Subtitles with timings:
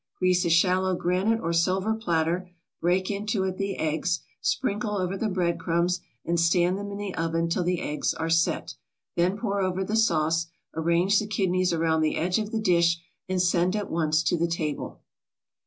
[0.17, 2.49] Grease a shallow granite or silver platter,
[2.81, 7.13] break into it the eggs, sprinkle over the bread crumbs and stand them in the
[7.13, 8.73] oven until the eggs are "set,"
[9.15, 13.43] then pour over the sauce, arrange the kidneys around the edge of the dish and
[13.43, 15.01] send at once to the table.